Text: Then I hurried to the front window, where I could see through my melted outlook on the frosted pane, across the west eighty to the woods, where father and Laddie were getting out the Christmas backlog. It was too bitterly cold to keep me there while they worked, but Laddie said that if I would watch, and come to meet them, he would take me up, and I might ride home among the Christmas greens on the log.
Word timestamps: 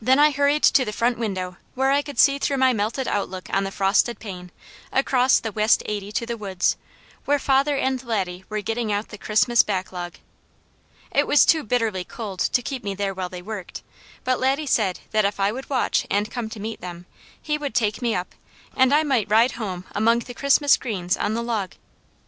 Then 0.00 0.18
I 0.18 0.32
hurried 0.32 0.64
to 0.64 0.84
the 0.84 0.92
front 0.92 1.18
window, 1.18 1.56
where 1.76 1.92
I 1.92 2.02
could 2.02 2.18
see 2.18 2.40
through 2.40 2.56
my 2.56 2.72
melted 2.72 3.06
outlook 3.06 3.48
on 3.52 3.62
the 3.62 3.70
frosted 3.70 4.18
pane, 4.18 4.50
across 4.92 5.38
the 5.38 5.52
west 5.52 5.84
eighty 5.86 6.10
to 6.10 6.26
the 6.26 6.36
woods, 6.36 6.76
where 7.26 7.38
father 7.38 7.76
and 7.76 8.02
Laddie 8.02 8.44
were 8.48 8.60
getting 8.60 8.90
out 8.90 9.10
the 9.10 9.18
Christmas 9.18 9.62
backlog. 9.62 10.14
It 11.12 11.28
was 11.28 11.46
too 11.46 11.62
bitterly 11.62 12.02
cold 12.02 12.40
to 12.40 12.60
keep 12.60 12.82
me 12.82 12.96
there 12.96 13.14
while 13.14 13.28
they 13.28 13.40
worked, 13.40 13.84
but 14.24 14.40
Laddie 14.40 14.66
said 14.66 14.98
that 15.12 15.24
if 15.24 15.38
I 15.38 15.52
would 15.52 15.70
watch, 15.70 16.08
and 16.10 16.28
come 16.28 16.48
to 16.50 16.58
meet 16.58 16.80
them, 16.80 17.06
he 17.40 17.56
would 17.56 17.72
take 17.76 18.02
me 18.02 18.16
up, 18.16 18.34
and 18.74 18.92
I 18.92 19.04
might 19.04 19.30
ride 19.30 19.52
home 19.52 19.84
among 19.92 20.18
the 20.26 20.34
Christmas 20.34 20.76
greens 20.76 21.16
on 21.16 21.34
the 21.34 21.40
log. 21.42 21.74